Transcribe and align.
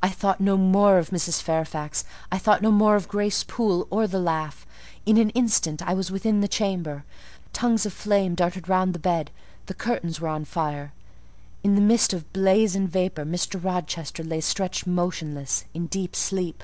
I 0.00 0.10
thought 0.10 0.40
no 0.40 0.56
more 0.56 0.96
of 0.96 1.10
Mrs. 1.10 1.42
Fairfax; 1.42 2.04
I 2.30 2.38
thought 2.38 2.62
no 2.62 2.70
more 2.70 2.94
of 2.94 3.08
Grace 3.08 3.42
Poole, 3.42 3.88
or 3.90 4.06
the 4.06 4.20
laugh: 4.20 4.64
in 5.04 5.16
an 5.16 5.30
instant, 5.30 5.82
I 5.82 5.92
was 5.92 6.08
within 6.08 6.40
the 6.40 6.46
chamber. 6.46 7.04
Tongues 7.52 7.84
of 7.84 7.92
flame 7.92 8.36
darted 8.36 8.68
round 8.68 8.94
the 8.94 9.00
bed: 9.00 9.32
the 9.66 9.74
curtains 9.74 10.20
were 10.20 10.28
on 10.28 10.44
fire. 10.44 10.92
In 11.64 11.74
the 11.74 11.80
midst 11.80 12.12
of 12.12 12.32
blaze 12.32 12.76
and 12.76 12.88
vapour, 12.88 13.24
Mr. 13.24 13.60
Rochester 13.60 14.22
lay 14.22 14.40
stretched 14.40 14.86
motionless, 14.86 15.64
in 15.74 15.88
deep 15.88 16.14
sleep. 16.14 16.62